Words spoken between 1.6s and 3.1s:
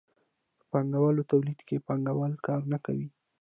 کې پانګوال کار نه کوي.